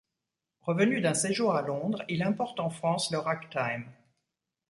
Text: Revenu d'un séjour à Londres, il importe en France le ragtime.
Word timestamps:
Revenu 0.61 0.99
d'un 0.99 1.13
séjour 1.13 1.53
à 1.55 1.61
Londres, 1.61 2.01
il 2.09 2.23
importe 2.23 2.59
en 2.59 2.71
France 2.71 3.11
le 3.11 3.19
ragtime. 3.19 3.85